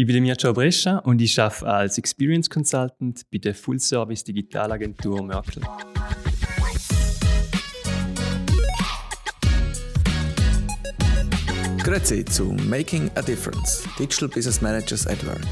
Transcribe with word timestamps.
Ich 0.00 0.06
bin 0.06 0.22
Mircea 0.22 0.52
Brescia 0.52 0.98
und 0.98 1.20
ich 1.20 1.40
arbeite 1.40 1.66
als 1.66 1.98
Experience 1.98 2.48
Consultant 2.48 3.22
bei 3.32 3.38
der 3.38 3.52
Full 3.52 3.80
Service 3.80 4.22
Digitalagentur 4.22 5.24
Merkel. 5.24 5.60
Grüezi 11.82 12.24
zu 12.26 12.44
Making 12.68 13.10
a 13.16 13.22
Difference 13.22 13.88
Digital 13.98 14.28
Business 14.28 14.60
Managers 14.60 15.04
at 15.08 15.26
Work. 15.26 15.42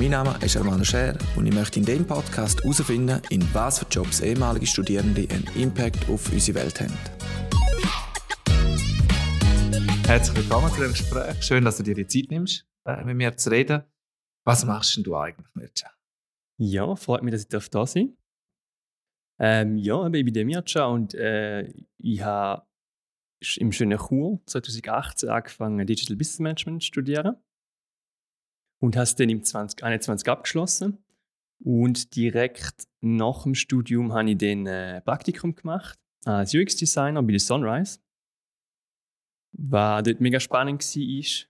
Mein 0.00 0.10
Name 0.10 0.36
ist 0.44 0.56
Armando 0.56 0.82
Scher 0.82 1.16
und 1.36 1.46
ich 1.46 1.54
möchte 1.54 1.78
in 1.78 1.86
diesem 1.86 2.04
Podcast 2.04 2.64
herausfinden, 2.64 3.22
in 3.30 3.46
was 3.54 3.78
für 3.78 3.86
Jobs 3.88 4.18
ehemalige 4.18 4.66
Studierende 4.66 5.28
einen 5.30 5.46
Impact 5.54 6.08
auf 6.08 6.32
unsere 6.32 6.58
Welt 6.58 6.80
haben. 6.80 6.98
Herzlich 10.08 10.36
willkommen 10.38 10.70
zu 10.70 10.76
diesem 10.78 10.92
Gespräch. 10.92 11.40
Schön, 11.40 11.64
dass 11.64 11.76
du 11.76 11.84
dir 11.84 11.94
die 11.94 12.08
Zeit 12.08 12.32
nimmst 12.32 12.66
mit 13.04 13.16
mir 13.16 13.36
zu 13.36 13.50
reden. 13.50 13.82
Was 14.44 14.64
machst 14.64 14.96
denn 14.96 15.04
du 15.04 15.16
eigentlich, 15.16 15.54
Mircea? 15.54 15.90
Ja, 16.58 16.94
freut 16.96 17.22
mich, 17.22 17.32
dass 17.32 17.64
ich 17.64 17.70
da 17.70 17.86
sein. 17.86 18.16
Ähm, 19.38 19.76
ja, 19.76 20.06
ich 20.06 20.24
bin 20.24 20.32
der 20.32 20.44
Mircea 20.44 20.86
und 20.86 21.14
äh, 21.14 21.72
ich 21.98 22.22
habe 22.22 22.66
im 23.56 23.72
schönen 23.72 23.98
Chur 23.98 24.40
2018 24.46 25.28
angefangen, 25.28 25.86
Digital 25.86 26.16
Business 26.16 26.38
Management 26.38 26.82
zu 26.82 26.86
studieren 26.86 27.36
und 28.80 28.96
habe 28.96 29.04
es 29.04 29.14
dann 29.14 29.28
im 29.28 29.42
2021 29.42 30.28
abgeschlossen. 30.28 31.02
Und 31.58 32.14
direkt 32.16 32.86
nach 33.00 33.44
dem 33.44 33.54
Studium 33.54 34.12
habe 34.12 34.30
ich 34.30 34.38
dann 34.38 34.66
äh, 34.66 35.00
Praktikum 35.00 35.54
gemacht 35.54 35.98
als 36.24 36.54
UX-Designer 36.54 37.22
bei 37.22 37.32
der 37.32 37.40
Sunrise. 37.40 38.00
Was 39.52 40.02
dort 40.02 40.20
mega 40.20 40.38
spannend 40.38 40.82
war, 40.82 41.46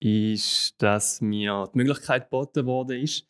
ist, 0.00 0.74
dass 0.78 1.20
mir 1.20 1.68
die 1.72 1.78
Möglichkeit 1.78 2.24
geboten 2.24 2.66
wurde, 2.66 2.98
ist, 2.98 3.28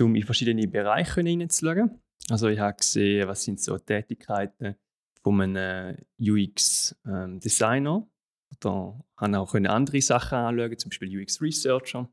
um 0.00 0.14
in 0.14 0.22
verschiedene 0.22 0.66
Bereiche 0.66 1.20
hineinzuschauen. 1.20 2.00
Also 2.30 2.48
ich 2.48 2.58
habe 2.58 2.76
gesehen, 2.76 3.28
was 3.28 3.44
sind 3.44 3.60
so 3.60 3.76
Tätigkeiten 3.78 4.76
von 5.22 5.40
einem 5.40 5.98
UX-Designer. 6.18 7.96
Ähm, 7.96 8.56
da 8.60 8.98
habe 9.16 9.38
auch 9.38 9.54
andere 9.54 10.00
Sachen 10.00 10.38
anschauen, 10.38 10.78
zum 10.78 10.90
Beispiel 10.90 11.20
UX-Researcher. 11.20 12.08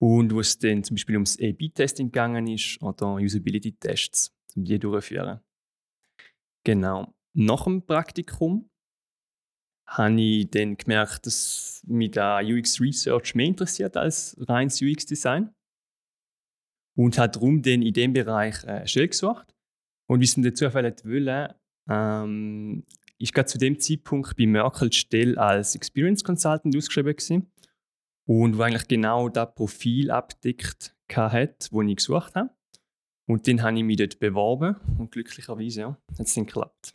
Und 0.00 0.32
wo 0.32 0.40
es 0.40 0.58
dann 0.58 0.84
zum 0.84 0.96
Beispiel 0.96 1.16
ums 1.16 1.38
A-B-Testing 1.40 2.08
gegangen 2.08 2.46
ist 2.46 2.80
oder 2.82 3.14
Usability-Tests, 3.14 4.34
um 4.54 4.64
die 4.64 4.78
durchzuführen. 4.78 5.40
Genau. 6.64 7.14
Nach 7.34 7.64
dem 7.64 7.84
Praktikum 7.84 8.70
habe 9.88 10.20
ich 10.20 10.50
dann 10.50 10.76
gemerkt, 10.76 11.26
dass 11.26 11.82
mich 11.86 12.10
da 12.10 12.40
UX 12.40 12.80
Research 12.80 13.34
mehr 13.34 13.46
interessiert 13.46 13.96
als 13.96 14.36
reines 14.40 14.80
UX 14.82 15.06
Design. 15.06 15.50
Und 16.96 17.18
habe 17.18 17.30
darum 17.30 17.62
dann 17.62 17.82
in 17.82 17.92
diesem 17.92 18.12
Bereich 18.12 18.62
äh, 18.64 18.86
Stelle 18.86 19.08
gesucht. 19.08 19.54
Und 20.08 20.20
wie 20.20 20.24
es 20.24 20.34
der 20.34 20.54
Zufall 20.54 20.84
wollte, 20.84 21.54
ähm, 21.88 22.84
ist 23.18 23.32
gerade 23.32 23.46
zu 23.46 23.58
dem 23.58 23.78
Zeitpunkt 23.80 24.36
bei 24.36 24.46
Merkel 24.46 24.92
Stelle 24.92 25.38
als 25.38 25.74
Experience 25.74 26.22
Consultant 26.22 26.76
ausgeschrieben 26.76 27.14
gewesen. 27.14 27.50
Und 28.26 28.58
wo 28.58 28.62
eigentlich 28.62 28.88
genau 28.88 29.28
das 29.28 29.54
Profil 29.54 30.10
abdeckt 30.10 30.94
hat, 31.10 31.72
das 31.72 31.72
ich 31.72 31.96
gesucht 31.96 32.34
habe. 32.34 32.50
Und 33.26 33.46
dann 33.46 33.62
habe 33.62 33.78
ich 33.78 33.84
mich 33.84 33.96
dort 33.96 34.18
beworben 34.18 34.76
und 34.98 35.12
glücklicherweise 35.12 35.80
ja, 35.80 35.98
hat 36.18 36.26
es 36.26 36.34
dann 36.34 36.46
geklappt. 36.46 36.94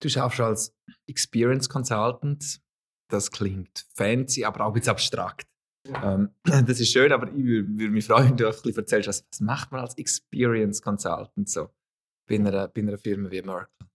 Du 0.00 0.08
schaffst 0.08 0.40
als 0.40 0.74
Experience 1.06 1.68
Consultant. 1.68 2.60
Das 3.08 3.30
klingt 3.30 3.86
fancy, 3.94 4.44
aber 4.44 4.64
auch 4.64 4.68
ein 4.68 4.74
bisschen 4.74 4.90
abstrakt. 4.90 5.46
Ähm, 6.02 6.30
das 6.44 6.80
ist 6.80 6.90
schön, 6.90 7.12
aber 7.12 7.28
ich 7.28 7.44
würde, 7.44 7.90
mich 7.90 8.06
freuen, 8.06 8.30
wenn 8.30 8.36
du 8.36 8.46
ein 8.46 8.52
bisschen 8.52 8.76
erzählst, 8.76 9.08
was, 9.08 9.26
was 9.30 9.40
macht 9.40 9.72
man 9.72 9.80
als 9.80 9.96
Experience 9.96 10.82
Consultant 10.82 11.48
so 11.48 11.70
bei 12.28 12.36
einer, 12.36 12.68
bei 12.68 12.82
einer 12.82 12.98
Firma 12.98 13.30
wie 13.30 13.42
Merkel? 13.42 13.86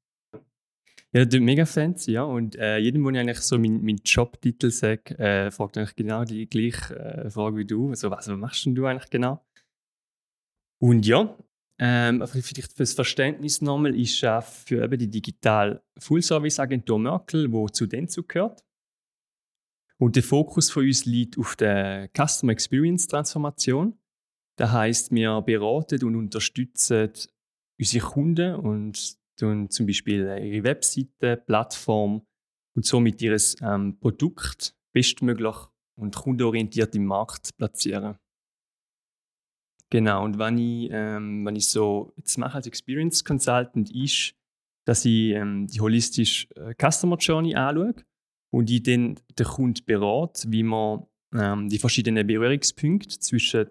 Ja, 1.13 1.25
das 1.25 1.33
ist 1.33 1.41
mega 1.41 1.65
fancy, 1.65 2.13
ja. 2.13 2.23
Und 2.23 2.55
äh, 2.55 2.77
jedem, 2.77 3.03
wo 3.03 3.09
ich 3.09 3.17
eigentlich 3.17 3.41
so 3.41 3.59
meinen 3.59 3.83
mein 3.83 3.99
Jobtitel 4.05 4.71
sage, 4.71 5.19
äh, 5.19 5.51
fragt 5.51 5.77
eigentlich 5.77 5.97
genau 5.97 6.23
die 6.23 6.47
gleiche 6.47 6.95
äh, 6.97 7.29
Frage 7.29 7.57
wie 7.57 7.65
du. 7.65 7.89
Also, 7.89 8.09
was, 8.09 8.29
was 8.29 8.37
machst 8.37 8.65
denn 8.65 8.75
du 8.75 8.85
eigentlich 8.85 9.09
genau? 9.09 9.45
Und 10.81 11.05
ja, 11.05 11.37
ähm, 11.83 12.23
vielleicht 12.27 12.73
fürs 12.73 12.93
Verständnis 12.93 13.59
nochmal, 13.59 13.95
ich 13.95 14.23
arbeite 14.23 14.51
für 14.51 14.83
eben 14.83 14.99
die 14.99 15.09
Digital 15.09 15.81
Full 15.97 16.21
Service 16.21 16.59
Agentur 16.59 16.99
Merkel, 16.99 17.51
wo 17.51 17.67
zu 17.69 17.87
Denzu 17.87 18.21
gehört. 18.21 18.63
Und 19.97 20.15
der 20.15 20.21
Fokus 20.21 20.69
von 20.69 20.85
uns 20.85 21.05
liegt 21.05 21.39
auf 21.39 21.55
der 21.55 22.07
Customer 22.15 22.51
Experience 22.51 23.07
Transformation. 23.07 23.97
Das 24.57 24.71
heißt, 24.71 25.11
wir 25.11 25.41
beraten 25.41 26.03
und 26.03 26.15
unterstützen 26.15 27.11
unsere 27.79 28.05
Kunden 28.05 28.55
und 28.55 29.17
tun 29.39 29.67
zum 29.71 29.87
Beispiel 29.87 30.37
ihre 30.39 30.63
Webseite, 30.63 31.37
Plattform 31.37 32.21
und 32.75 32.85
somit 32.85 33.23
ihr 33.23 33.35
ähm, 33.63 33.99
Produkt 33.99 34.75
bestmöglich 34.93 35.55
und 35.95 36.15
kundenorientiert 36.15 36.93
im 36.95 37.05
Markt 37.05 37.57
platzieren. 37.57 38.17
Genau, 39.91 40.23
und 40.23 40.39
wenn 40.39 40.57
ich, 40.57 40.89
ähm, 40.91 41.45
wenn 41.45 41.55
ich 41.57 41.67
so 41.67 42.13
jetzt 42.15 42.37
mache 42.37 42.55
als 42.55 42.65
Experience 42.65 43.25
Consultant, 43.25 43.91
ist, 43.93 44.33
dass 44.85 45.03
ich 45.05 45.31
ähm, 45.31 45.67
die 45.67 45.81
holistische 45.81 46.47
äh, 46.55 46.73
Customer 46.73 47.17
Journey 47.17 47.55
anschaue 47.55 47.93
und 48.51 48.69
ich 48.69 48.83
dann 48.83 49.19
den 49.37 49.45
Kunden 49.45 49.85
berate, 49.85 50.49
wie 50.49 50.63
man 50.63 51.05
ähm, 51.33 51.67
die 51.67 51.77
verschiedenen 51.77 52.25
Berührungspunkte 52.25 53.19
zwischen 53.19 53.67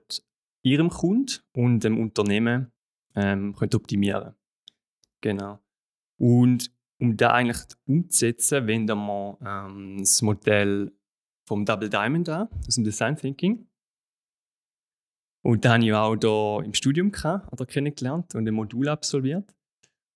ihrem 0.63 0.91
Kunden 0.91 1.39
und 1.55 1.85
dem 1.85 1.99
Unternehmen 1.99 2.71
ähm, 3.17 3.55
könnte 3.57 3.79
optimieren 3.79 4.35
Genau. 5.23 5.59
Und 6.19 6.71
um 6.99 7.17
da 7.17 7.31
eigentlich 7.33 7.63
umzusetzen, 7.87 8.67
wenden 8.67 8.99
wir 8.99 9.39
ähm, 9.41 9.97
das 10.01 10.21
Modell 10.21 10.93
vom 11.47 11.65
Double 11.65 11.89
Diamond 11.89 12.29
an, 12.29 12.49
aus 12.67 12.75
dem 12.75 12.85
Design 12.85 13.17
Thinking. 13.17 13.70
Und 15.43 15.65
da 15.65 15.75
habe 15.75 15.85
ich 15.85 15.93
auch 15.93 16.17
hier 16.17 16.65
im 16.65 16.75
Studium 16.75 17.13
oder 17.51 17.67
kennengelernt 17.67 18.35
und 18.35 18.47
ein 18.47 18.55
Modul 18.55 18.89
absolviert. 18.89 19.55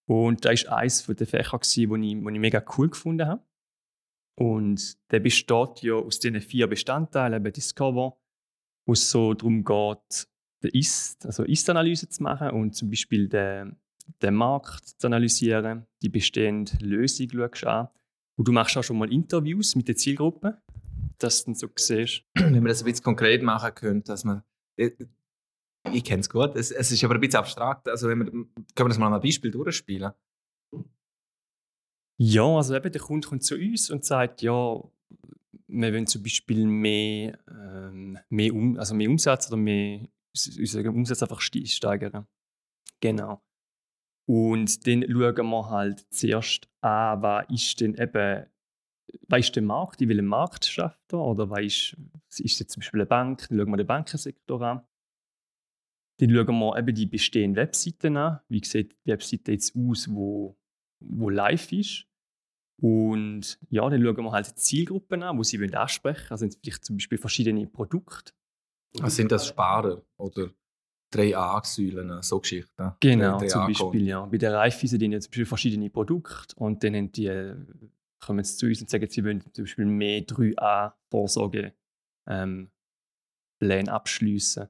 Und 0.06 0.44
da 0.44 0.50
war 0.50 0.78
eines 0.78 1.06
der 1.06 1.26
Fächer, 1.26 1.58
die 1.58 1.84
ich, 1.84 1.88
ich 1.88 2.16
mega 2.18 2.62
cool 2.76 2.90
gefunden 2.90 3.26
habe. 3.26 3.42
Und 4.36 4.98
der 5.10 5.20
besteht 5.20 5.82
ja 5.82 5.94
aus 5.94 6.18
diesen 6.18 6.40
vier 6.40 6.66
Bestandteilen, 6.66 7.40
eben 7.40 7.52
Discover, 7.52 8.18
wo 8.86 8.92
es 8.92 9.10
so 9.10 9.32
darum 9.32 9.64
geht, 9.64 10.28
den 10.62 10.70
Ist, 10.72 11.24
also 11.24 11.44
Ist-Analyse 11.44 12.08
zu 12.08 12.22
machen 12.22 12.50
und 12.50 12.74
zum 12.74 12.90
Beispiel 12.90 13.28
den, 13.28 13.76
den 14.22 14.34
Markt 14.34 14.86
zu 15.00 15.06
analysieren, 15.06 15.86
die 16.02 16.08
bestehende 16.08 16.76
Lösung 16.80 17.30
schaust 17.30 17.64
an. 17.64 17.88
Und 18.36 18.48
du 18.48 18.52
machst 18.52 18.76
auch 18.76 18.82
schon 18.82 18.98
mal 18.98 19.12
Interviews 19.12 19.76
mit 19.76 19.86
der 19.86 19.96
Zielgruppe, 19.96 20.60
dass 21.18 21.44
du 21.44 21.50
dann 21.50 21.54
so 21.54 21.68
siehst. 21.76 22.24
Wenn 22.34 22.54
man 22.54 22.64
das 22.64 22.82
ein 22.82 22.86
bisschen 22.86 23.04
konkret 23.04 23.42
machen 23.42 23.74
könnte, 23.74 24.12
dass 24.12 24.24
man 24.24 24.42
ich 24.76 26.04
kenne 26.04 26.20
es 26.20 26.30
gut. 26.30 26.56
Es, 26.56 26.70
ist 26.70 27.04
aber 27.04 27.14
ein 27.14 27.20
bisschen 27.20 27.40
abstrakt. 27.40 27.88
Also, 27.88 28.08
wenn 28.08 28.18
wir, 28.20 28.26
können 28.26 28.48
wir 28.76 28.88
das 28.88 28.98
mal 28.98 29.06
an 29.06 29.14
einem 29.14 29.22
Beispiel 29.22 29.50
durchspielen? 29.50 30.12
Ja, 32.16 32.44
also 32.44 32.74
eben, 32.74 32.92
der 32.92 33.00
Kunde 33.00 33.26
kommt 33.26 33.42
zu 33.42 33.56
uns 33.56 33.90
und 33.90 34.04
sagt, 34.04 34.42
ja, 34.42 34.52
wir 34.52 35.92
wollen 35.92 36.06
zum 36.06 36.22
Beispiel 36.22 36.64
mehr, 36.66 37.38
ähm, 37.48 38.18
mehr, 38.28 38.54
um, 38.54 38.78
also 38.78 38.94
mehr 38.94 39.10
Umsatz 39.10 39.48
oder 39.48 39.56
mehr, 39.56 40.06
unseren 40.58 40.88
Umsatz 40.88 41.22
einfach 41.22 41.40
steigern. 41.40 42.26
Genau. 43.00 43.42
Und 44.26 44.86
dann 44.86 45.04
schauen 45.08 45.50
wir 45.50 45.70
halt 45.70 46.06
zuerst 46.10 46.68
an, 46.80 47.22
was 47.22 47.46
ist 47.50 47.80
denn 47.80 47.94
eben, 47.94 48.46
was 49.28 49.40
ist 49.40 49.56
der 49.56 49.62
Markt, 49.62 50.00
in 50.00 50.08
welchem 50.08 50.26
Markt 50.26 50.64
schafft 50.64 51.12
er, 51.12 51.18
oder 51.18 51.50
was 51.50 51.60
ist, 51.60 51.96
ist 52.40 52.58
jetzt 52.58 52.72
zum 52.72 52.80
Beispiel 52.80 53.00
eine 53.00 53.06
Bank, 53.06 53.46
dann 53.48 53.58
schauen 53.58 53.70
wir 53.70 53.76
den 53.76 53.86
Bankensektor 53.86 54.62
an. 54.62 54.86
Dann 56.18 56.30
schauen 56.30 56.58
wir 56.58 56.78
eben 56.78 56.94
die 56.94 57.06
bestehenden 57.06 57.56
Webseiten 57.56 58.16
an. 58.16 58.40
Wie 58.48 58.64
sieht 58.64 58.92
die 59.04 59.10
Webseite 59.10 59.52
jetzt 59.52 59.74
aus, 59.76 60.08
wo, 60.08 60.56
wo 61.00 61.28
live 61.30 61.72
ist? 61.72 62.06
Und 62.80 63.58
ja, 63.70 63.88
dann 63.88 64.02
schauen 64.02 64.24
wir 64.24 64.32
halt 64.32 64.48
die 64.48 64.54
Zielgruppen 64.54 65.22
an, 65.22 65.36
die 65.38 65.44
sie 65.44 65.74
ansprechen 65.74 66.30
wollen. 66.30 66.30
Also 66.30 66.48
vielleicht 66.62 66.84
zum 66.84 66.96
Beispiel 66.96 67.18
verschiedene 67.18 67.66
Produkte. 67.66 68.32
Also 69.00 69.16
sind 69.16 69.32
das 69.32 69.46
Sparer 69.46 70.02
oder 70.16 70.50
3A-Säulen, 71.12 72.22
so 72.22 72.40
Geschichten? 72.40 72.92
Genau, 73.00 73.38
zum 73.38 73.66
Beispiel, 73.66 74.06
ja. 74.06 74.24
Bei 74.24 74.38
der 74.38 74.54
Raiffeisen 74.54 74.98
sind 74.98 75.22
zum 75.22 75.30
Beispiel 75.30 75.46
verschiedene 75.46 75.90
Produkte 75.90 76.54
und 76.56 76.82
dann 76.82 76.94
haben 76.94 77.12
die, 77.12 77.26
äh, 77.26 77.56
kommen 78.20 78.44
sie 78.44 78.56
zu 78.56 78.66
uns 78.66 78.80
und 78.80 78.90
sagen, 78.90 79.08
sie 79.08 79.24
wollen 79.24 79.40
zum 79.52 79.64
Beispiel 79.64 79.84
mehr 79.84 80.20
3A-Vorsorge 80.20 81.72
ähm, 82.26 82.70
Pläne 83.60 83.92
abschließen. 83.92 84.68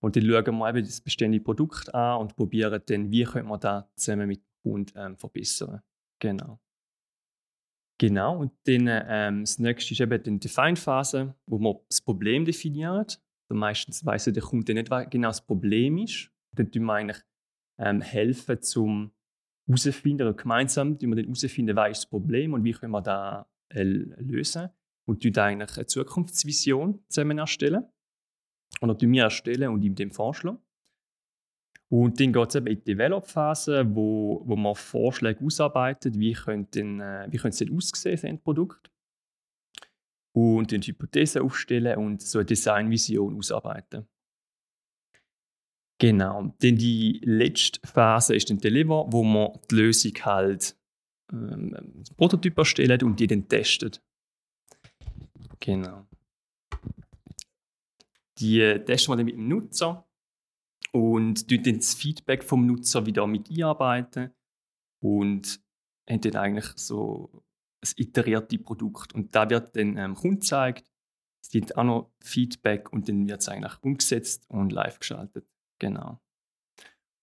Und 0.00 0.16
dann 0.16 0.24
schauen 0.24 0.58
wir 0.58 0.68
eben 0.68 0.84
das 0.84 1.00
bestehende 1.00 1.40
Produkt 1.40 1.94
an 1.94 2.20
und 2.20 2.36
probieren 2.36 2.80
dann, 2.86 3.10
wie 3.10 3.24
können 3.24 3.48
wir 3.48 3.58
das 3.58 3.84
zusammen 3.96 4.28
mit 4.28 4.40
dem 4.40 4.62
Kunden 4.62 4.98
ähm, 4.98 5.16
verbessern. 5.16 5.82
Genau. 6.20 6.60
Genau, 7.98 8.38
und 8.40 8.52
dann 8.64 8.88
ähm, 8.88 9.40
das 9.40 9.58
nächste 9.58 9.94
ist 9.94 10.00
eben 10.00 10.22
die 10.22 10.38
Define-Phase, 10.38 11.34
wo 11.46 11.58
man 11.58 11.76
das 11.88 12.02
Problem 12.02 12.44
definiert. 12.44 13.22
Also 13.48 13.58
meistens 13.58 14.04
weiss 14.04 14.24
der 14.24 14.42
Kunde 14.42 14.74
nicht, 14.74 14.90
was 14.90 15.08
genau 15.08 15.28
das 15.28 15.44
Problem 15.44 15.98
ist. 15.98 16.30
Dann 16.54 16.70
tun 16.70 16.84
wir 16.84 16.94
eigentlich 16.94 17.22
ähm, 17.78 18.02
helfen, 18.02 18.60
zum 18.60 19.12
herauszufinden, 19.66 20.26
oder 20.26 20.36
gemeinsam 20.36 20.98
tun 20.98 21.10
wir 21.10 21.16
dann 21.16 21.24
herausfinden, 21.24 21.74
was 21.74 21.90
ist 21.92 22.02
das 22.02 22.10
Problem 22.10 22.52
und 22.52 22.64
wie 22.64 22.72
können 22.72 22.92
wir 22.92 23.02
das 23.02 23.46
äh, 23.70 23.82
lösen. 23.82 24.68
Und 25.08 25.24
eigentlich 25.38 25.76
eine 25.76 25.86
Zukunftsvision 25.86 27.04
zusammen 27.08 27.38
erstellen. 27.38 27.86
Oder 28.80 28.98
tun 28.98 29.12
wir 29.12 29.24
erstellen 29.24 29.70
und 29.70 29.82
ihm 29.82 29.94
dem 29.94 30.10
vorschlagen. 30.10 30.58
Und 31.88 32.18
dann 32.18 32.32
geht 32.32 32.48
es 32.48 32.54
eben 32.56 32.66
in 32.66 32.78
die 32.78 32.84
Develop-Phase, 32.84 33.86
wo, 33.94 34.42
wo 34.44 34.56
man 34.56 34.74
Vorschläge 34.74 35.44
ausarbeitet, 35.44 36.18
wie 36.18 36.32
könnte, 36.32 36.80
denn, 36.80 37.00
äh, 37.00 37.28
wie 37.30 37.36
könnte 37.36 37.50
es 37.50 37.58
denn 37.58 37.76
aussehen, 37.76 38.12
das 38.12 38.24
Endprodukt. 38.24 38.90
Und 40.34 40.72
dann 40.72 40.82
Hypothesen 40.82 41.42
aufstellen 41.42 41.96
und 41.96 42.20
so 42.22 42.40
eine 42.40 42.46
Designvision 42.46 43.36
ausarbeiten. 43.36 44.08
Genau. 45.98 46.54
Dann 46.58 46.76
die 46.76 47.20
letzte 47.24 47.80
Phase 47.86 48.34
ist 48.34 48.50
dann 48.50 48.58
Deliver, 48.58 49.06
wo 49.08 49.22
man 49.22 49.52
die 49.70 49.76
Lösung 49.76 50.12
halt 50.22 50.76
ähm, 51.32 52.04
Prototyp 52.16 52.58
erstellt 52.58 53.02
und 53.02 53.18
die 53.18 53.26
dann 53.28 53.48
testet. 53.48 54.02
Genau. 55.60 56.06
Die 58.38 58.60
testen 58.84 59.12
wir 59.12 59.16
dann 59.16 59.26
mit 59.26 59.36
dem 59.36 59.48
Nutzer 59.48 60.06
und 60.92 61.50
dann 61.50 61.76
das 61.76 61.94
Feedback 61.94 62.44
vom 62.44 62.66
Nutzer 62.66 63.06
wieder 63.06 63.26
mit 63.26 63.50
einarbeiten 63.50 64.34
und 65.02 65.60
haben 66.08 66.20
dann 66.20 66.36
eigentlich 66.36 66.66
so 66.76 67.44
ein 67.82 67.90
iteriertes 67.96 68.62
Produkt. 68.62 69.14
Und 69.14 69.34
da 69.34 69.48
wird 69.48 69.76
dann 69.76 69.96
ähm, 69.96 70.14
Kunden 70.14 70.40
gezeigt, 70.40 70.90
es 71.42 71.50
gibt 71.50 71.76
auch 71.76 71.84
noch 71.84 72.12
Feedback 72.22 72.92
und 72.92 73.08
dann 73.08 73.28
wird 73.28 73.40
es 73.40 73.48
eigentlich 73.48 73.82
umgesetzt 73.82 74.44
und 74.48 74.72
live 74.72 74.98
geschaltet. 74.98 75.46
Genau. 75.78 76.20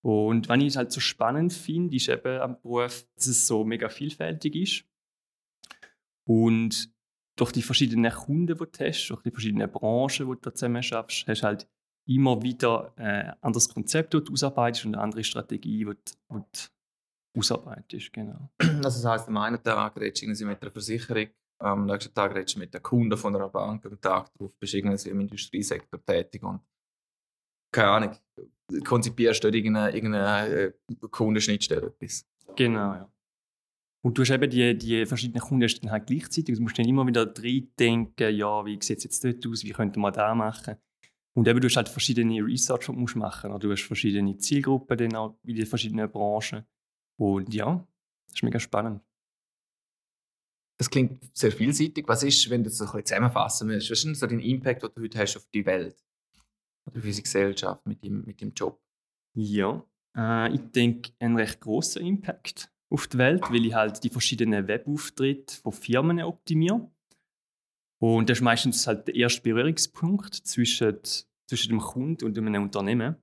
Und 0.02 0.50
was 0.50 0.60
ich 0.62 0.78
halt 0.78 0.92
so 0.92 1.00
spannend 1.00 1.54
finde, 1.54 1.96
ist 1.96 2.10
eben 2.10 2.40
am 2.42 2.62
Beruf, 2.62 3.06
dass 3.16 3.28
es 3.28 3.48
so 3.48 3.64
mega 3.64 3.90
vielfältig 3.90 4.56
ist. 4.56 4.86
Und 6.26 6.93
durch 7.36 7.52
die 7.52 7.62
verschiedenen 7.62 8.12
Kunden, 8.12 8.48
die 8.48 8.54
du 8.54 8.66
hast, 8.80 9.08
durch 9.08 9.22
die 9.24 9.32
verschiedenen 9.32 9.72
Branchen, 9.72 10.30
die 10.30 10.42
du 10.42 10.50
zusammen 10.52 10.84
schaffst, 10.84 11.28
hast 11.28 11.42
du 11.42 11.46
halt 11.46 11.68
immer 12.06 12.42
wieder 12.42 12.94
ein 12.98 13.06
äh, 13.06 13.34
anderes 13.42 13.70
Konzept 13.70 14.14
dort 14.14 14.30
ausarbeitest 14.30 14.86
und 14.86 14.96
eine 14.96 15.04
andere 15.04 15.24
Strategie, 15.24 15.86
die 15.86 15.86
du 15.86 16.44
ausarbeitest. 17.38 18.14
Genau. 18.14 18.50
Also 18.60 18.82
das 18.84 19.06
heisst, 19.06 19.28
am 19.28 19.38
einen 19.38 19.64
Tag 19.64 20.00
redest 20.00 20.22
du 20.22 20.46
mit 20.46 20.62
einer 20.62 20.72
Versicherung, 20.72 21.28
am 21.60 21.86
nächsten 21.86 22.14
Tag 22.14 22.36
redest 22.36 22.56
du 22.56 22.60
mit 22.60 22.74
den 22.74 22.84
Kunden 22.84 23.18
von 23.18 23.36
einer 23.36 23.50
Bank, 23.50 23.86
am 23.86 24.00
Tag 24.02 24.32
darauf 24.34 24.56
bist 24.58 24.74
du 24.74 24.78
irgendwie 24.78 25.10
im 25.10 25.22
Industriesektor 25.22 26.04
tätig 26.06 26.44
und 26.44 26.62
keine 27.72 27.90
Ahnung, 27.90 28.16
konzipierst 28.86 29.44
du 29.44 29.48
irgendeine, 29.48 29.96
irgendeine 29.96 30.50
äh, 30.50 30.74
Kundenschnittstelle 31.10 31.88
etwas. 31.88 32.26
Genau, 32.56 32.94
ja. 32.94 33.13
Und 34.06 34.18
du 34.18 34.22
hast 34.22 34.32
eben 34.32 34.50
die, 34.50 34.78
die 34.78 35.06
verschiedenen 35.06 35.42
Kunden 35.42 35.70
dann 35.82 35.92
halt 35.92 36.08
gleichzeitig. 36.08 36.56
Du 36.56 36.62
musst 36.62 36.78
dann 36.78 36.88
immer 36.88 37.08
wieder 37.08 37.26
reindenken, 37.26 38.36
ja, 38.36 38.66
wie 38.66 38.78
sieht 38.82 38.98
es 38.98 39.04
jetzt 39.06 39.24
dort 39.24 39.48
aus, 39.48 39.64
wie 39.64 39.72
könnte 39.72 40.00
man 40.00 40.12
da 40.12 40.36
machen. 40.36 40.76
Und 41.36 41.48
eben, 41.48 41.62
du 41.62 41.68
hast 41.68 41.78
halt 41.78 41.90
verschiedene 41.90 42.46
Research, 42.46 42.82
die 42.82 42.86
du 42.88 42.94
musst 42.94 43.16
machen 43.16 43.52
musst. 43.52 43.64
Du 43.64 43.72
hast 43.72 43.84
verschiedene 43.84 44.38
Zielgruppen 44.38 44.98
dann 44.98 45.16
auch 45.16 45.40
in 45.44 45.56
den 45.56 45.66
verschiedenen 45.66 46.12
Branchen. 46.12 46.66
Und 47.18 47.54
ja, 47.54 47.88
das 48.28 48.36
ist 48.36 48.44
mega 48.44 48.60
spannend. 48.60 49.02
Das 50.78 50.90
klingt 50.90 51.36
sehr 51.36 51.52
vielseitig. 51.52 52.06
Was 52.08 52.24
ist, 52.24 52.50
wenn 52.50 52.64
du 52.64 52.70
das 52.70 52.80
so 52.80 52.84
ein 52.84 52.88
bisschen 52.88 53.06
zusammenfassen 53.06 53.70
willst, 53.70 53.90
was 53.90 54.00
ist 54.00 54.06
denn 54.06 54.16
so 54.16 54.28
dein 54.28 54.40
Impact, 54.40 54.84
den 54.84 54.92
du 54.94 55.02
heute 55.02 55.20
hast 55.20 55.38
auf 55.38 55.48
die 55.54 55.66
Welt? 55.66 56.04
Oder 56.86 57.00
auf 57.00 57.06
unsere 57.06 57.24
Gesellschaft 57.24 57.86
mit 57.88 58.04
dem, 58.04 58.26
mit 58.26 58.42
dem 58.42 58.54
Job? 58.54 58.82
Ja, 59.34 59.86
äh, 60.18 60.54
ich 60.54 60.62
denke, 60.72 61.14
ein 61.20 61.38
recht 61.38 61.62
großer 61.62 62.02
Impact 62.02 62.73
auf 62.94 63.08
die 63.08 63.18
Welt, 63.18 63.42
weil 63.50 63.66
ich 63.66 63.74
halt 63.74 64.04
die 64.04 64.10
verschiedenen 64.10 64.68
Webauftritte 64.68 65.56
von 65.56 65.72
Firmen 65.72 66.22
optimiere. 66.22 66.90
Und 68.00 68.30
das 68.30 68.38
ist 68.38 68.44
meistens 68.44 68.86
halt 68.86 69.08
der 69.08 69.16
erste 69.16 69.42
Berührungspunkt 69.42 70.36
zwischen, 70.36 71.00
zwischen 71.48 71.70
dem 71.70 71.80
Kunden 71.80 72.26
und 72.26 72.38
einem 72.38 72.64
Unternehmen. 72.64 73.16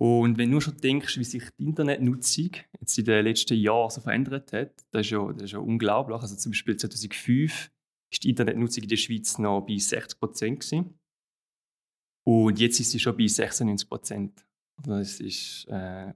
Und 0.00 0.38
wenn 0.38 0.50
du 0.50 0.60
schon 0.60 0.76
denkst, 0.78 1.18
wie 1.18 1.24
sich 1.24 1.44
die 1.56 1.64
Internetnutzung 1.64 2.50
jetzt 2.80 2.98
in 2.98 3.04
den 3.04 3.24
letzten 3.24 3.54
Jahren 3.56 3.90
so 3.90 4.00
verändert 4.00 4.52
hat, 4.52 4.84
das 4.90 5.06
ist 5.06 5.10
ja, 5.10 5.32
das 5.32 5.44
ist 5.44 5.52
ja 5.52 5.60
unglaublich. 5.60 6.18
Also 6.20 6.34
zum 6.34 6.50
Beispiel 6.50 6.76
2005 6.76 7.70
war 7.70 8.18
die 8.22 8.28
Internetnutzung 8.28 8.82
in 8.82 8.88
der 8.88 8.96
Schweiz 8.96 9.38
noch 9.38 9.60
bei 9.60 9.78
60 9.78 10.18
Prozent. 10.18 10.94
Und 12.26 12.58
jetzt 12.58 12.80
ist 12.80 12.90
sie 12.90 12.98
schon 12.98 13.16
bei 13.16 13.28
96 13.28 13.88
Prozent. 13.88 14.46
Also 14.78 14.98
das 14.98 15.20
ist 15.20 15.66
äh, 15.68 16.12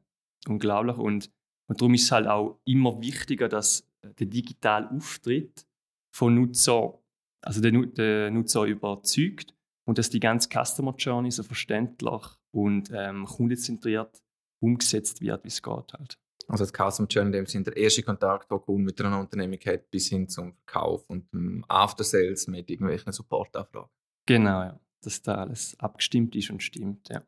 unglaublich. 0.48 0.96
Und, 0.96 1.30
und 1.68 1.80
darum 1.80 1.94
ist 1.94 2.04
es 2.04 2.12
halt 2.12 2.26
auch 2.26 2.58
immer 2.64 3.00
wichtiger, 3.00 3.48
dass 3.48 3.86
der 4.02 4.26
digitale 4.26 4.90
Auftritt 4.90 5.66
von 6.10 6.34
Nutzern 6.34 6.94
also 7.42 7.60
den, 7.60 7.94
den 7.94 8.34
Nutzer 8.34 8.64
überzeugt 8.64 9.54
und 9.86 9.98
dass 9.98 10.10
die 10.10 10.20
ganze 10.20 10.48
Customer 10.48 10.94
Journey 10.96 11.30
so 11.30 11.42
verständlich 11.42 12.22
und 12.50 12.90
ähm, 12.92 13.26
kundenzentriert 13.26 14.22
umgesetzt 14.60 15.20
wird, 15.20 15.44
wie 15.44 15.48
es 15.48 15.62
geht 15.62 15.92
halt. 15.92 16.18
Also 16.48 16.64
das 16.64 16.72
Customer 16.72 17.06
Journey 17.08 17.28
in 17.28 17.32
dem 17.32 17.46
Sinne 17.46 17.64
der 17.64 17.76
erste 17.76 18.02
Kontakt, 18.02 18.50
den 18.50 18.60
Kunde 18.60 18.84
mit 18.84 19.00
einer 19.00 19.20
Unternehmung 19.20 19.58
hat, 19.66 19.90
bis 19.90 20.08
hin 20.08 20.28
zum 20.28 20.54
Verkauf 20.54 21.08
und 21.08 21.32
dem 21.32 21.64
After 21.68 22.02
Sales 22.02 22.48
mit 22.48 22.70
irgendwelchen 22.70 23.12
Supportanfragen. 23.12 23.90
Genau, 24.26 24.62
ja. 24.62 24.80
Dass 25.02 25.22
da 25.22 25.36
alles 25.36 25.78
abgestimmt 25.78 26.34
ist 26.34 26.50
und 26.50 26.62
stimmt, 26.62 27.08
ja. 27.10 27.22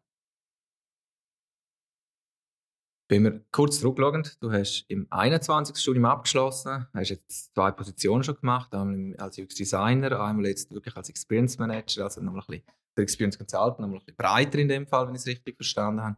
Wenn 3.10 3.24
wir 3.24 3.44
kurz 3.50 3.80
zurückschauen, 3.80 4.22
du 4.38 4.52
hast 4.52 4.84
im 4.86 5.08
21. 5.10 5.76
Studium 5.76 6.04
abgeschlossen, 6.04 6.86
hast 6.94 7.08
jetzt 7.08 7.52
zwei 7.52 7.72
Positionen 7.72 8.22
schon 8.22 8.36
gemacht, 8.36 8.72
einmal 8.72 9.16
als 9.16 9.36
UX-Designer, 9.36 10.20
einmal 10.20 10.46
jetzt 10.46 10.70
wirklich 10.70 10.96
als 10.96 11.08
Experience 11.08 11.58
Manager, 11.58 12.04
also 12.04 12.22
nochmal 12.22 12.42
ein 12.42 12.46
bisschen 12.46 12.64
der 12.96 13.02
Experience 13.02 13.36
Consultant, 13.36 13.80
nochmal 13.80 13.96
ein 13.96 14.04
bisschen 14.04 14.16
breiter 14.16 14.58
in 14.60 14.68
dem 14.68 14.86
Fall, 14.86 15.08
wenn 15.08 15.16
ich 15.16 15.22
es 15.22 15.26
richtig 15.26 15.56
verstanden 15.56 16.02
habe. 16.02 16.16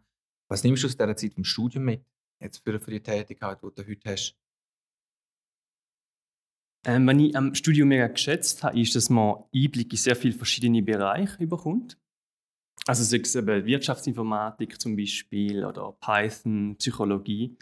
Was 0.50 0.64
nimmst 0.64 0.82
du 0.82 0.86
aus 0.86 0.94
dieser 0.98 1.16
Zeit 1.16 1.32
vom 1.32 1.44
Studium 1.44 1.84
mit, 1.84 2.04
jetzt 2.42 2.62
für, 2.62 2.78
für 2.78 2.90
die 2.90 3.02
Tätigkeit, 3.02 3.58
die 3.62 3.74
du 3.74 3.88
heute 3.88 4.10
hast? 4.10 4.38
Ähm, 6.84 7.06
was 7.06 7.16
ich 7.16 7.34
am 7.34 7.54
Studium 7.54 7.88
mega 7.88 8.08
geschätzt 8.08 8.62
habe, 8.64 8.78
ist, 8.78 8.94
dass 8.94 9.08
man 9.08 9.44
Einblick 9.54 9.92
in 9.92 9.96
sehr 9.96 10.14
viele 10.14 10.34
verschiedene 10.34 10.82
Bereiche 10.82 11.46
bekommt. 11.46 11.96
Also 12.86 13.04
sei 13.04 13.18
es 13.18 13.34
eben 13.36 13.64
Wirtschaftsinformatik 13.64 14.80
zum 14.80 14.96
Beispiel 14.96 15.64
oder 15.64 15.92
Python, 16.00 16.76
Psychologie. 16.76 17.56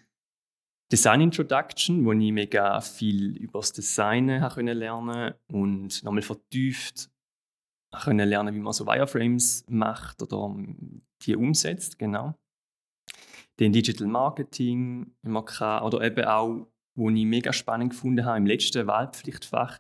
Design 0.90 1.20
Introduction, 1.20 2.04
wo 2.04 2.12
ich 2.12 2.32
mega 2.32 2.80
viel 2.80 3.36
über 3.36 3.60
das 3.60 3.72
Designen 3.72 4.42
lernen 4.66 5.34
und 5.52 6.02
nochmal 6.02 6.22
vertieft 6.22 7.10
lernen, 8.06 8.54
wie 8.54 8.60
man 8.60 8.72
so 8.72 8.86
Wireframes 8.86 9.64
macht 9.68 10.22
oder 10.22 10.56
die 11.22 11.36
umsetzt, 11.36 11.98
genau. 11.98 12.34
Den 13.60 13.72
Digital 13.72 14.08
Marketing 14.08 15.14
immer 15.22 15.44
kann, 15.44 15.84
oder 15.84 16.00
eben 16.02 16.24
auch, 16.24 16.66
wo 16.96 17.08
ich 17.08 17.24
mega 17.24 17.52
spannend 17.52 17.90
gefunden 17.90 18.24
habe 18.24 18.38
im 18.38 18.46
letzten 18.46 18.86
Wahlpflichtfach, 18.86 19.78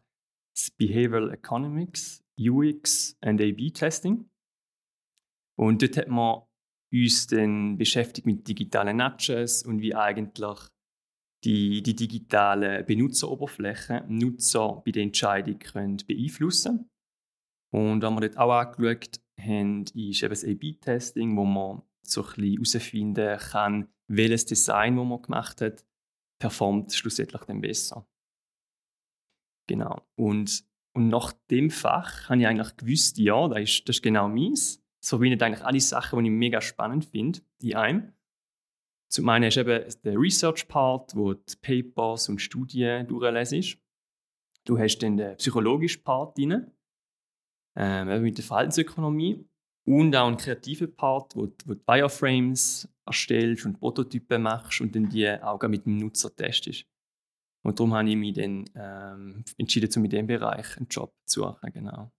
das 0.54 0.70
Behavioral 0.70 1.32
Economics, 1.32 2.22
UX 2.38 3.16
and 3.20 3.40
A/B 3.40 3.70
Testing. 3.70 4.29
Und 5.58 5.82
dort 5.82 5.96
hat 5.96 6.08
man 6.08 6.42
uns 6.92 7.26
dann 7.26 7.76
beschäftigt 7.76 8.26
mit 8.26 8.48
digitalen 8.48 8.96
Nudges 8.96 9.62
und 9.62 9.80
wie 9.80 9.94
eigentlich 9.94 10.58
die, 11.44 11.82
die 11.82 11.94
digitalen 11.94 12.84
Benutzeroberflächen 12.84 14.04
Nutzer 14.08 14.82
bei 14.84 14.90
der 14.90 15.04
Entscheidung 15.04 15.58
können 15.58 15.96
beeinflussen 16.06 16.76
können. 16.76 16.90
Und 17.72 18.02
was 18.02 18.10
wir 18.10 18.20
dort 18.20 18.38
auch 18.38 18.52
angeschaut 18.52 19.20
haben, 19.38 19.84
ist 19.94 20.22
eben 20.22 20.30
das 20.30 20.44
A-B-Testing, 20.44 21.36
wo 21.36 21.44
man 21.44 21.82
so 22.02 22.24
ein 22.24 22.44
herausfinden 22.44 23.38
kann, 23.38 23.88
welches 24.08 24.44
Design, 24.44 24.96
das 24.96 25.06
man 25.06 25.22
gemacht 25.22 25.60
hat, 25.60 25.86
performt 26.40 26.92
schlussendlich 26.92 27.42
dann 27.42 27.60
besser. 27.60 28.06
Genau. 29.68 30.04
Und, 30.18 30.64
und 30.96 31.08
nach 31.08 31.32
dem 31.50 31.70
Fach 31.70 32.28
habe 32.28 32.40
ich 32.40 32.46
eigentlich 32.46 32.76
gewusst, 32.76 33.18
ja, 33.18 33.46
das 33.48 33.60
ist, 33.60 33.88
das 33.88 33.96
ist 33.96 34.02
genau 34.02 34.28
meins 34.28 34.82
so 35.00 35.16
verbindet 35.16 35.42
eigentlich 35.42 35.64
alle 35.64 35.80
Sachen, 35.80 36.22
die 36.22 36.30
ich 36.30 36.36
mega 36.36 36.60
spannend 36.60 37.04
finde, 37.06 37.40
in 37.60 37.74
einem. 37.74 38.12
Zum 39.10 39.28
einen 39.28 39.48
ist 39.48 39.56
eben 39.56 39.84
der 40.04 40.18
Research-Part, 40.18 41.16
wo 41.16 41.34
die 41.34 41.56
Papers 41.60 42.28
und 42.28 42.40
Studien 42.40 43.08
durchlesest. 43.08 43.78
Du 44.64 44.78
hast 44.78 44.98
dann 44.98 45.16
den 45.16 45.36
psychologischen 45.36 46.04
Part 46.04 46.38
drin, 46.38 46.70
ähm, 47.76 48.22
mit 48.22 48.38
der 48.38 48.44
Verhaltensökonomie. 48.44 49.46
Und 49.86 50.14
auch 50.14 50.28
einen 50.28 50.36
kreativen 50.36 50.94
Part, 50.94 51.34
wo, 51.34 51.48
wo 51.64 51.74
du 51.74 51.80
Wireframes 51.86 52.88
erstellst 53.06 53.64
und 53.64 53.80
Prototypen 53.80 54.42
machst 54.42 54.80
und 54.80 54.94
dann 54.94 55.08
die 55.08 55.28
auch 55.42 55.60
mit 55.62 55.86
dem 55.86 55.96
Nutzer 55.96 56.34
testest. 56.34 56.86
Und 57.62 57.78
darum 57.78 57.94
habe 57.94 58.08
ich 58.08 58.16
mich 58.16 58.34
dann 58.34 58.64
ähm, 58.74 59.44
entschieden, 59.56 59.90
in 60.04 60.10
diesem 60.10 60.26
Bereich 60.26 60.76
einen 60.76 60.86
Job 60.88 61.12
zu 61.26 61.40
suchen. 61.40 61.72
Genau. 61.72 62.12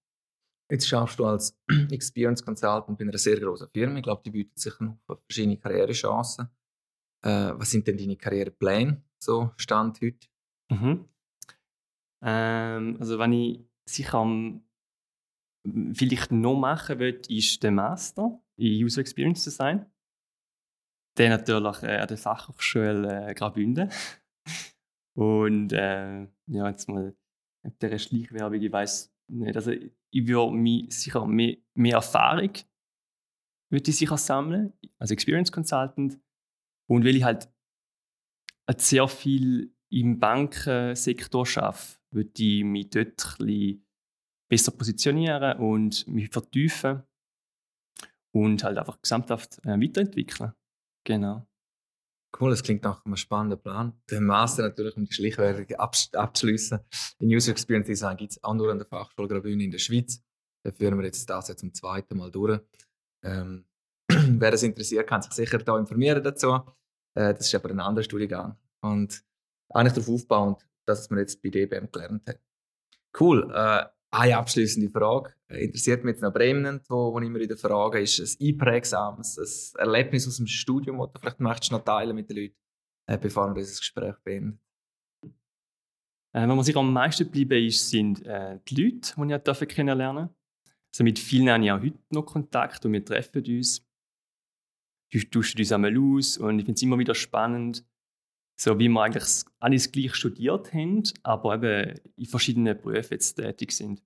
Jetzt 0.72 0.88
schaffst 0.88 1.20
du 1.20 1.26
als 1.26 1.54
Experience 1.92 2.46
Consultant 2.46 2.98
bei 2.98 3.04
einer 3.04 3.18
sehr 3.18 3.38
großen 3.38 3.68
Firma. 3.74 3.98
Ich 3.98 4.04
glaube, 4.04 4.22
die 4.24 4.32
bietet 4.32 4.58
sich 4.58 4.80
noch 4.80 4.98
verschiedene 5.28 5.58
Karrierechancen. 5.58 6.48
Äh, 7.26 7.52
was 7.56 7.72
sind 7.72 7.86
denn 7.88 7.98
deine 7.98 8.16
Karrierepläne, 8.16 9.04
so 9.22 9.52
Stand 9.58 10.00
heute? 10.02 10.28
Mhm. 10.72 11.10
Ähm, 12.24 12.98
also, 13.02 13.20
wenn 13.20 13.34
ich 13.34 13.66
sicher 13.86 14.26
vielleicht 15.94 16.32
noch 16.32 16.58
machen 16.58 17.00
will, 17.00 17.22
ist 17.28 17.62
der 17.62 17.72
Master 17.72 18.42
in 18.56 18.86
User 18.86 19.02
Experience 19.02 19.44
Design. 19.44 19.86
Der 21.18 21.32
natürlich 21.32 21.84
äh, 21.84 21.98
an 21.98 22.08
der 22.08 22.18
Fachhochschule 22.18 23.28
äh, 23.28 23.34
Graubünden. 23.34 23.92
Und 25.18 25.74
äh, 25.74 26.22
ja, 26.48 26.70
jetzt 26.70 26.88
mal 26.88 27.14
der 27.82 28.00
Schleichwerbung, 28.00 28.62
ich 28.62 28.72
weiß 28.72 29.11
nicht. 29.32 29.56
Also 29.56 29.72
ich 29.72 30.28
würde 30.28 30.56
mich 30.56 30.92
sicher 30.94 31.26
mehr, 31.26 31.58
mehr 31.74 31.96
Erfahrung 31.96 32.52
würde 33.72 33.90
ich 33.90 33.98
sicher 33.98 34.18
sammeln, 34.18 34.74
als 35.00 35.12
Experience 35.12 35.52
Consultant. 35.52 36.20
Und 36.90 37.06
weil 37.06 37.16
ich 37.16 37.24
halt 37.24 37.50
sehr 38.78 39.08
viel 39.08 39.74
im 39.90 40.20
Bankensektor 40.20 41.48
arbeite, 41.56 41.98
würde 42.12 42.32
ich 42.36 42.64
mich 42.64 42.90
dort 42.90 43.40
ein 43.40 43.86
besser 44.50 44.72
positionieren 44.72 45.58
und 45.60 46.06
mich 46.08 46.30
vertiefen 46.30 47.04
und 48.34 48.64
halt 48.64 48.78
einfach 48.78 49.02
gesamthaft 49.02 49.60
äh, 49.66 49.80
weiterentwickeln. 49.80 50.54
Genau. 51.06 51.48
Cool, 52.40 52.52
das 52.52 52.64
klingt 52.64 52.84
nach 52.84 53.06
einem 53.06 53.18
spannenden 53.18 53.62
Plan. 53.62 53.94
Der 54.10 54.22
Master 54.22 54.64
natürlich, 54.64 54.96
um 54.96 55.06
die 55.06 55.14
Schleichwerbung 55.14 55.66
abzuschließen. 55.76 56.80
In 57.20 57.28
User 57.30 57.52
Experience 57.52 57.88
Design 57.88 58.18
gibt 58.18 58.32
es 58.32 58.44
auch 58.44 58.54
nur 58.54 58.72
an 58.72 58.78
der 58.78 58.88
Fachschule 58.88 59.40
in 59.52 59.72
der 59.72 59.80
Schweiz. 59.80 60.24
Da 60.64 60.72
führen 60.72 60.98
wir 60.98 61.06
jetzt 61.06 61.30
das 61.30 61.50
jetzt 61.50 61.60
zum 61.60 61.74
zweiten 61.74 62.18
Mal 62.18 62.32
durch. 62.32 62.60
Ähm, 63.24 63.66
wer 64.10 64.52
das 64.52 64.64
interessiert, 64.64 65.08
kann 65.08 65.22
sich 65.22 65.34
sicher 65.34 65.58
da 65.58 65.78
informieren 65.78 66.24
dazu. 66.24 66.54
Äh, 67.16 67.34
das 67.34 67.48
ist 67.48 67.56
aber 67.56 67.70
ein 67.70 67.80
anderer 67.80 68.04
Studiengang. 68.04 68.58
Und 68.82 69.24
eigentlich 69.70 69.94
darauf 69.94 70.10
aufbauend, 70.10 70.66
dass 70.88 71.10
man 71.10 71.20
jetzt 71.20 71.42
bei 71.42 71.50
DBM 71.50 71.92
gelernt 71.92 72.28
hat. 72.28 72.40
Cool. 73.20 73.52
Äh, 73.54 73.86
eine 74.12 74.38
abschließende 74.38 74.90
Frage. 74.90 75.34
Äh, 75.48 75.66
interessiert 75.66 76.04
mich 76.04 76.14
jetzt 76.14 76.22
noch 76.22 76.34
brennend, 76.34 76.90
wo, 76.90 77.14
wo 77.14 77.20
immer 77.20 77.40
wieder 77.40 77.58
frage, 77.58 78.02
ist 78.02 78.20
ein 78.20 78.48
einprägsames 78.48 79.74
ein 79.76 79.80
Erlebnis 79.80 80.28
aus 80.28 80.38
dem 80.38 80.48
Studium, 80.48 80.98
das 81.00 81.22
vielleicht 81.22 81.40
möchtest 81.40 81.72
noch 81.72 81.84
teilen 81.84 82.16
mit 82.16 82.30
den 82.30 82.38
Leuten, 82.38 82.56
äh, 83.08 83.18
bevor 83.18 83.48
wir 83.48 83.56
dieses 83.56 83.80
Gespräch 83.80 84.16
beenden? 84.24 84.60
Äh, 86.34 86.42
wenn 86.42 86.50
man 86.50 86.64
sich 86.64 86.76
am 86.76 86.94
meisten 86.94 87.26
geblieben 87.26 87.66
ist, 87.66 87.90
sind 87.90 88.26
äh, 88.26 88.60
die 88.68 88.76
Leute, 88.76 89.14
die 89.18 89.34
ich 89.34 89.42
dürfen 89.42 89.68
kennenlernen 89.68 90.30
also 90.94 91.04
mit 91.04 91.20
vielen 91.20 91.50
habe 91.50 91.64
ich 91.64 91.72
auch 91.72 91.82
heute 91.82 92.00
noch 92.10 92.26
Kontakt 92.26 92.86
und 92.86 92.94
wir 92.94 93.04
treffen 93.04 93.46
uns. 93.46 93.88
Wir 95.10 95.30
tauschen 95.30 95.60
uns 95.60 95.72
einmal 95.72 95.98
aus 95.98 96.38
und 96.38 96.60
ich 96.60 96.66
finde 96.66 96.78
es 96.78 96.82
immer 96.82 97.00
wieder 97.00 97.16
spannend, 97.16 97.86
so 98.62 98.78
wie 98.78 98.90
wir 98.90 99.02
eigentlich 99.02 99.26
alles 99.60 99.92
gleich 99.92 100.14
studiert 100.14 100.72
haben, 100.72 101.02
aber 101.24 101.56
eben 101.56 102.00
in 102.16 102.26
verschiedenen 102.26 102.80
Berufen 102.80 103.14
jetzt 103.14 103.34
tätig 103.36 103.72
sind. 103.72 104.04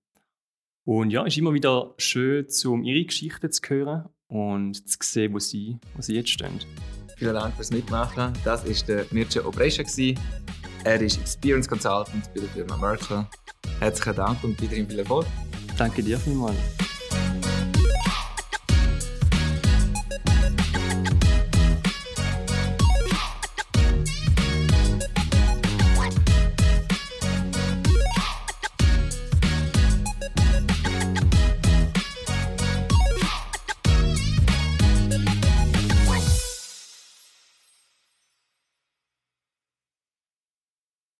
Und 0.86 1.10
ja, 1.10 1.26
es 1.26 1.34
ist 1.34 1.40
immer 1.40 1.54
wieder 1.54 1.94
schön, 1.98 2.48
um 2.66 2.84
ihre 2.84 3.04
Geschichten 3.04 3.52
zu 3.52 3.62
hören 3.68 4.06
und 4.28 4.88
zu 4.88 4.98
sehen, 5.02 5.34
wo 5.34 5.40
sie, 5.40 5.78
wo 5.96 6.02
sie 6.02 6.16
jetzt 6.16 6.30
stehen. 6.30 6.60
Vielen 7.18 7.34
Dank 7.34 7.56
fürs 7.56 7.72
Mitmachen. 7.72 8.32
Das 8.46 8.66
war 8.66 8.88
der 8.88 9.06
Mirce 9.12 9.46
Obrescha. 9.46 9.84
Er 10.86 11.02
ist 11.02 11.20
Experience 11.20 11.68
Consultant 11.68 12.24
bei 12.34 12.42
der 12.42 12.50
Firma 12.50 12.78
Merkel. 12.78 13.28
Herzlichen 13.80 14.16
Dank 14.16 14.44
und 14.44 14.62
weiterhin 14.62 14.88
viel 14.88 15.00
Erfolg. 15.00 15.26
Danke 15.78 16.02
dir 16.02 16.18
vielmals. 16.18 16.85